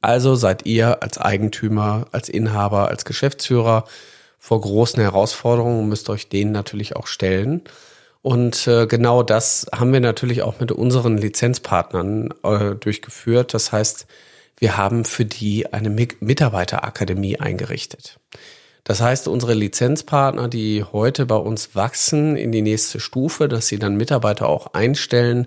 Also 0.00 0.34
seid 0.36 0.66
ihr 0.66 1.02
als 1.02 1.18
Eigentümer, 1.18 2.06
als 2.12 2.28
Inhaber, 2.28 2.88
als 2.88 3.04
Geschäftsführer 3.04 3.84
vor 4.38 4.60
großen 4.60 5.02
Herausforderungen 5.02 5.80
und 5.80 5.88
müsst 5.88 6.08
euch 6.08 6.28
denen 6.28 6.52
natürlich 6.52 6.94
auch 6.96 7.06
stellen. 7.08 7.62
Und 8.22 8.66
äh, 8.66 8.86
genau 8.86 9.22
das 9.22 9.66
haben 9.74 9.92
wir 9.92 10.00
natürlich 10.00 10.42
auch 10.42 10.60
mit 10.60 10.70
unseren 10.72 11.18
Lizenzpartnern 11.18 12.34
äh, 12.42 12.74
durchgeführt. 12.76 13.54
Das 13.54 13.72
heißt, 13.72 14.06
wir 14.58 14.76
haben 14.76 15.04
für 15.04 15.24
die 15.24 15.72
eine 15.72 15.90
Mitarbeiterakademie 15.90 17.38
eingerichtet. 17.38 18.18
Das 18.84 19.00
heißt, 19.00 19.28
unsere 19.28 19.54
Lizenzpartner, 19.54 20.48
die 20.48 20.82
heute 20.82 21.26
bei 21.26 21.36
uns 21.36 21.74
wachsen 21.74 22.36
in 22.36 22.52
die 22.52 22.62
nächste 22.62 23.00
Stufe, 23.00 23.48
dass 23.48 23.68
sie 23.68 23.78
dann 23.78 23.96
Mitarbeiter 23.96 24.48
auch 24.48 24.72
einstellen, 24.72 25.46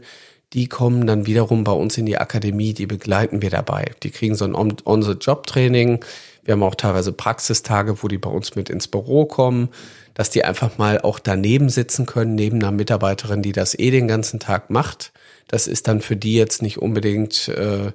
die 0.53 0.67
kommen 0.67 1.07
dann 1.07 1.25
wiederum 1.25 1.63
bei 1.63 1.71
uns 1.71 1.97
in 1.97 2.05
die 2.05 2.17
Akademie, 2.17 2.73
die 2.73 2.85
begleiten 2.85 3.41
wir 3.41 3.49
dabei. 3.49 3.91
Die 4.03 4.11
kriegen 4.11 4.35
so 4.35 4.45
ein 4.45 4.55
On-the-Job-Training. 4.55 6.03
Wir 6.43 6.53
haben 6.53 6.63
auch 6.63 6.75
teilweise 6.75 7.13
Praxistage, 7.13 8.03
wo 8.03 8.07
die 8.07 8.17
bei 8.17 8.29
uns 8.29 8.55
mit 8.55 8.69
ins 8.69 8.87
Büro 8.87 9.25
kommen, 9.25 9.69
dass 10.13 10.29
die 10.29 10.43
einfach 10.43 10.77
mal 10.77 10.99
auch 10.99 11.19
daneben 11.19 11.69
sitzen 11.69 12.05
können, 12.05 12.35
neben 12.35 12.57
einer 12.57 12.71
Mitarbeiterin, 12.71 13.41
die 13.41 13.53
das 13.53 13.77
eh 13.77 13.91
den 13.91 14.09
ganzen 14.09 14.39
Tag 14.39 14.69
macht. 14.69 15.13
Das 15.47 15.67
ist 15.67 15.87
dann 15.87 16.01
für 16.01 16.17
die 16.17 16.35
jetzt 16.35 16.61
nicht 16.61 16.79
unbedingt 16.79 17.47
äh, 17.47 17.91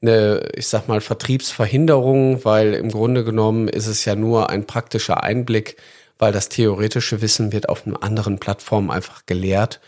eine, 0.00 0.48
ich 0.54 0.68
sag 0.68 0.88
mal, 0.88 1.02
Vertriebsverhinderung, 1.02 2.44
weil 2.46 2.72
im 2.72 2.90
Grunde 2.90 3.24
genommen 3.24 3.68
ist 3.68 3.86
es 3.86 4.06
ja 4.06 4.14
nur 4.14 4.48
ein 4.48 4.66
praktischer 4.66 5.22
Einblick, 5.22 5.76
weil 6.18 6.32
das 6.32 6.48
theoretische 6.48 7.20
Wissen 7.20 7.52
wird 7.52 7.68
auf 7.68 7.86
einer 7.86 8.02
anderen 8.02 8.38
Plattform 8.38 8.90
einfach 8.90 9.26
gelehrt 9.26 9.80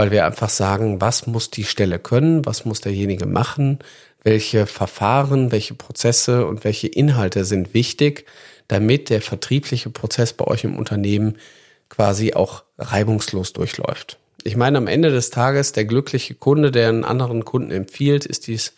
weil 0.00 0.10
wir 0.10 0.24
einfach 0.24 0.48
sagen, 0.48 1.02
was 1.02 1.26
muss 1.26 1.50
die 1.50 1.64
Stelle 1.64 1.98
können, 1.98 2.46
was 2.46 2.64
muss 2.64 2.80
derjenige 2.80 3.26
machen, 3.26 3.80
welche 4.22 4.64
Verfahren, 4.64 5.52
welche 5.52 5.74
Prozesse 5.74 6.46
und 6.46 6.64
welche 6.64 6.86
Inhalte 6.86 7.44
sind 7.44 7.74
wichtig, 7.74 8.24
damit 8.66 9.10
der 9.10 9.20
vertriebliche 9.20 9.90
Prozess 9.90 10.32
bei 10.32 10.46
euch 10.46 10.64
im 10.64 10.78
Unternehmen 10.78 11.36
quasi 11.90 12.32
auch 12.32 12.64
reibungslos 12.78 13.52
durchläuft. 13.52 14.18
Ich 14.42 14.56
meine, 14.56 14.78
am 14.78 14.86
Ende 14.86 15.10
des 15.10 15.28
Tages, 15.28 15.72
der 15.72 15.84
glückliche 15.84 16.34
Kunde, 16.34 16.70
der 16.70 16.88
einen 16.88 17.04
anderen 17.04 17.44
Kunden 17.44 17.70
empfiehlt, 17.70 18.24
ist 18.24 18.46
dies 18.46 18.72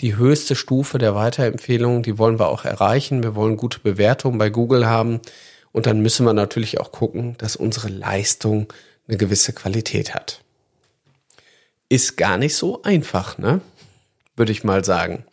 die 0.00 0.16
höchste 0.16 0.56
Stufe 0.56 0.96
der 0.96 1.14
Weiterempfehlung. 1.14 2.02
Die 2.02 2.16
wollen 2.16 2.38
wir 2.38 2.48
auch 2.48 2.64
erreichen. 2.64 3.22
Wir 3.22 3.34
wollen 3.34 3.58
gute 3.58 3.80
Bewertungen 3.80 4.38
bei 4.38 4.48
Google 4.48 4.86
haben. 4.86 5.20
Und 5.72 5.84
dann 5.84 6.00
müssen 6.00 6.24
wir 6.24 6.32
natürlich 6.32 6.80
auch 6.80 6.90
gucken, 6.90 7.34
dass 7.36 7.54
unsere 7.54 7.88
Leistung 7.88 8.72
eine 9.06 9.18
gewisse 9.18 9.52
Qualität 9.52 10.14
hat 10.14 10.40
ist 11.94 12.16
gar 12.16 12.38
nicht 12.38 12.56
so 12.56 12.82
einfach, 12.82 13.38
ne? 13.38 13.60
Würde 14.36 14.52
ich 14.52 14.64
mal 14.64 14.84
sagen. 14.84 15.24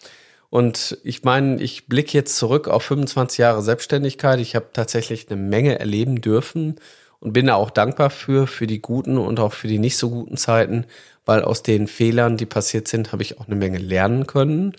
Und 0.49 0.97
ich 1.03 1.23
meine, 1.23 1.61
ich 1.61 1.87
blicke 1.87 2.11
jetzt 2.13 2.35
zurück 2.35 2.67
auf 2.67 2.83
25 2.83 3.39
Jahre 3.39 3.61
Selbstständigkeit. 3.61 4.39
Ich 4.39 4.55
habe 4.55 4.67
tatsächlich 4.73 5.27
eine 5.29 5.41
Menge 5.41 5.79
erleben 5.79 6.21
dürfen 6.21 6.75
und 7.19 7.33
bin 7.33 7.47
da 7.47 7.55
auch 7.55 7.69
dankbar 7.69 8.09
für, 8.09 8.47
für 8.47 8.67
die 8.67 8.81
guten 8.81 9.17
und 9.17 9.39
auch 9.39 9.53
für 9.53 9.67
die 9.67 9.79
nicht 9.79 9.97
so 9.97 10.09
guten 10.09 10.37
Zeiten, 10.37 10.85
weil 11.25 11.41
aus 11.43 11.63
den 11.63 11.87
Fehlern, 11.87 12.35
die 12.35 12.45
passiert 12.45 12.87
sind, 12.87 13.11
habe 13.13 13.23
ich 13.23 13.39
auch 13.39 13.47
eine 13.47 13.55
Menge 13.55 13.77
lernen 13.77 14.27
können. 14.27 14.73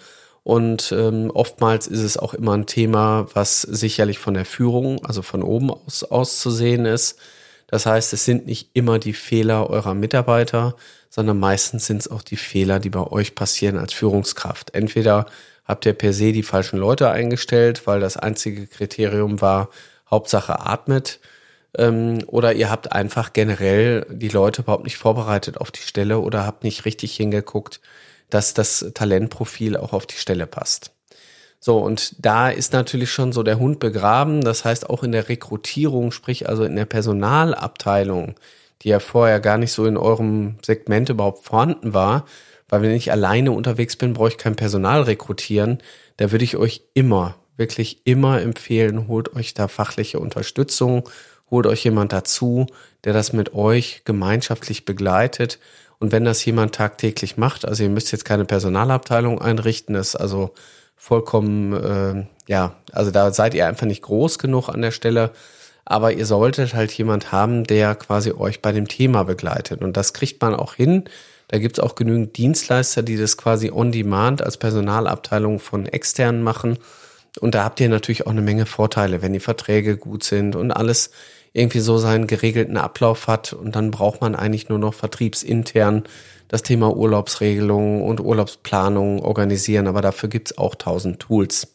Und 0.44 0.92
ähm, 0.92 1.30
oftmals 1.32 1.86
ist 1.86 2.02
es 2.02 2.16
auch 2.16 2.34
immer 2.34 2.52
ein 2.52 2.66
Thema, 2.66 3.28
was 3.32 3.62
sicherlich 3.62 4.18
von 4.18 4.34
der 4.34 4.44
Führung, 4.44 5.04
also 5.06 5.22
von 5.22 5.42
oben 5.42 5.70
aus 5.70 6.04
auszusehen 6.04 6.84
ist. 6.84 7.18
Das 7.68 7.86
heißt, 7.86 8.12
es 8.12 8.24
sind 8.24 8.46
nicht 8.46 8.70
immer 8.74 8.98
die 8.98 9.14
Fehler 9.14 9.70
eurer 9.70 9.94
Mitarbeiter, 9.94 10.76
sondern 11.14 11.38
meistens 11.38 11.84
sind 11.84 12.00
es 12.00 12.10
auch 12.10 12.22
die 12.22 12.38
Fehler, 12.38 12.80
die 12.80 12.88
bei 12.88 13.06
euch 13.06 13.34
passieren 13.34 13.76
als 13.76 13.92
Führungskraft. 13.92 14.74
Entweder 14.74 15.26
habt 15.66 15.84
ihr 15.84 15.92
per 15.92 16.14
se 16.14 16.32
die 16.32 16.42
falschen 16.42 16.78
Leute 16.78 17.10
eingestellt, 17.10 17.86
weil 17.86 18.00
das 18.00 18.16
einzige 18.16 18.66
Kriterium 18.66 19.42
war, 19.42 19.68
Hauptsache 20.10 20.60
atmet, 20.60 21.20
ähm, 21.76 22.24
oder 22.28 22.54
ihr 22.54 22.70
habt 22.70 22.92
einfach 22.92 23.34
generell 23.34 24.06
die 24.08 24.30
Leute 24.30 24.62
überhaupt 24.62 24.84
nicht 24.84 24.96
vorbereitet 24.96 25.58
auf 25.58 25.70
die 25.70 25.82
Stelle 25.82 26.18
oder 26.18 26.46
habt 26.46 26.64
nicht 26.64 26.86
richtig 26.86 27.14
hingeguckt, 27.14 27.82
dass 28.30 28.54
das 28.54 28.92
Talentprofil 28.94 29.76
auch 29.76 29.92
auf 29.92 30.06
die 30.06 30.16
Stelle 30.16 30.46
passt. 30.46 30.92
So, 31.60 31.76
und 31.76 32.24
da 32.24 32.48
ist 32.48 32.72
natürlich 32.72 33.12
schon 33.12 33.32
so 33.32 33.42
der 33.42 33.58
Hund 33.58 33.80
begraben. 33.80 34.40
Das 34.40 34.64
heißt, 34.64 34.88
auch 34.88 35.02
in 35.02 35.12
der 35.12 35.28
Rekrutierung, 35.28 36.10
sprich 36.10 36.48
also 36.48 36.64
in 36.64 36.74
der 36.74 36.86
Personalabteilung, 36.86 38.34
die 38.82 38.88
ja 38.88 39.00
vorher 39.00 39.40
gar 39.40 39.58
nicht 39.58 39.72
so 39.72 39.86
in 39.86 39.96
eurem 39.96 40.56
Segment 40.64 41.08
überhaupt 41.08 41.44
vorhanden 41.44 41.94
war, 41.94 42.24
weil 42.68 42.82
wenn 42.82 42.92
ich 42.92 43.12
alleine 43.12 43.52
unterwegs 43.52 43.96
bin, 43.96 44.14
brauche 44.14 44.28
ich 44.28 44.38
kein 44.38 44.56
Personal 44.56 45.02
rekrutieren. 45.02 45.78
Da 46.16 46.32
würde 46.32 46.44
ich 46.44 46.56
euch 46.56 46.82
immer, 46.94 47.36
wirklich 47.56 48.06
immer 48.06 48.40
empfehlen, 48.40 49.08
holt 49.08 49.36
euch 49.36 49.54
da 49.54 49.68
fachliche 49.68 50.18
Unterstützung, 50.18 51.08
holt 51.50 51.66
euch 51.66 51.84
jemand 51.84 52.12
dazu, 52.12 52.66
der 53.04 53.12
das 53.12 53.32
mit 53.32 53.54
euch 53.54 54.02
gemeinschaftlich 54.04 54.84
begleitet. 54.84 55.58
Und 55.98 56.10
wenn 56.10 56.24
das 56.24 56.44
jemand 56.44 56.74
tagtäglich 56.74 57.36
macht, 57.36 57.64
also 57.66 57.82
ihr 57.84 57.90
müsst 57.90 58.10
jetzt 58.10 58.24
keine 58.24 58.44
Personalabteilung 58.44 59.40
einrichten, 59.40 59.94
ist 59.94 60.16
also 60.16 60.52
vollkommen, 60.96 61.72
äh, 61.74 62.26
ja, 62.48 62.76
also 62.90 63.10
da 63.10 63.32
seid 63.32 63.54
ihr 63.54 63.66
einfach 63.66 63.86
nicht 63.86 64.02
groß 64.02 64.38
genug 64.38 64.68
an 64.68 64.82
der 64.82 64.92
Stelle 64.92 65.30
aber 65.84 66.12
ihr 66.12 66.26
solltet 66.26 66.74
halt 66.74 66.92
jemand 66.92 67.32
haben, 67.32 67.64
der 67.64 67.94
quasi 67.94 68.32
euch 68.32 68.62
bei 68.62 68.72
dem 68.72 68.88
Thema 68.88 69.24
begleitet. 69.24 69.82
Und 69.82 69.96
das 69.96 70.12
kriegt 70.12 70.40
man 70.40 70.54
auch 70.54 70.74
hin. 70.74 71.04
Da 71.48 71.58
gibt's 71.58 71.80
auch 71.80 71.94
genügend 71.94 72.36
Dienstleister, 72.38 73.02
die 73.02 73.16
das 73.16 73.36
quasi 73.36 73.70
on 73.70 73.92
demand 73.92 74.42
als 74.42 74.56
Personalabteilung 74.56 75.58
von 75.58 75.86
externen 75.86 76.42
machen. 76.42 76.78
Und 77.40 77.54
da 77.54 77.64
habt 77.64 77.80
ihr 77.80 77.88
natürlich 77.88 78.26
auch 78.26 78.30
eine 78.30 78.42
Menge 78.42 78.66
Vorteile, 78.66 79.22
wenn 79.22 79.32
die 79.32 79.40
Verträge 79.40 79.96
gut 79.96 80.22
sind 80.24 80.54
und 80.54 80.70
alles 80.70 81.10
irgendwie 81.52 81.80
so 81.80 81.98
seinen 81.98 82.26
geregelten 82.26 82.76
Ablauf 82.76 83.26
hat. 83.26 83.52
Und 83.52 83.76
dann 83.76 83.90
braucht 83.90 84.20
man 84.20 84.34
eigentlich 84.34 84.68
nur 84.68 84.78
noch 84.78 84.94
vertriebsintern 84.94 86.04
das 86.48 86.62
Thema 86.62 86.94
Urlaubsregelungen 86.94 88.02
und 88.02 88.20
Urlaubsplanung 88.20 89.20
organisieren. 89.20 89.86
Aber 89.86 90.00
dafür 90.00 90.28
gibt's 90.28 90.56
auch 90.56 90.74
tausend 90.74 91.20
Tools. 91.20 91.71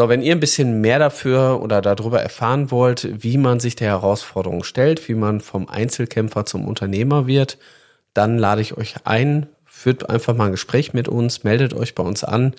So, 0.00 0.08
wenn 0.08 0.22
ihr 0.22 0.34
ein 0.34 0.40
bisschen 0.40 0.80
mehr 0.80 0.98
dafür 0.98 1.60
oder 1.60 1.82
darüber 1.82 2.22
erfahren 2.22 2.70
wollt, 2.70 3.22
wie 3.22 3.36
man 3.36 3.60
sich 3.60 3.76
der 3.76 3.88
Herausforderung 3.88 4.64
stellt, 4.64 5.06
wie 5.10 5.14
man 5.14 5.42
vom 5.42 5.68
Einzelkämpfer 5.68 6.46
zum 6.46 6.66
Unternehmer 6.66 7.26
wird, 7.26 7.58
dann 8.14 8.38
lade 8.38 8.62
ich 8.62 8.78
euch 8.78 8.94
ein, 9.04 9.46
führt 9.66 10.08
einfach 10.08 10.34
mal 10.34 10.46
ein 10.46 10.52
Gespräch 10.52 10.94
mit 10.94 11.06
uns, 11.06 11.44
meldet 11.44 11.74
euch 11.74 11.94
bei 11.94 12.02
uns 12.02 12.24
an 12.24 12.54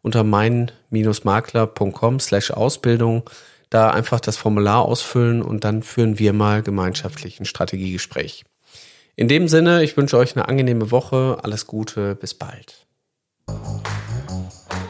unter 0.00 0.24
mein-makler.com 0.24 2.18
slash 2.18 2.50
Ausbildung, 2.50 3.28
da 3.68 3.90
einfach 3.90 4.20
das 4.20 4.38
Formular 4.38 4.82
ausfüllen 4.86 5.42
und 5.42 5.64
dann 5.64 5.82
führen 5.82 6.18
wir 6.18 6.32
mal 6.32 6.62
gemeinschaftlich 6.62 7.38
ein 7.38 7.44
Strategiegespräch. 7.44 8.44
In 9.16 9.28
dem 9.28 9.48
Sinne, 9.48 9.84
ich 9.84 9.98
wünsche 9.98 10.16
euch 10.16 10.34
eine 10.34 10.48
angenehme 10.48 10.90
Woche, 10.90 11.40
alles 11.42 11.66
Gute, 11.66 12.14
bis 12.14 12.32
bald. 12.32 12.86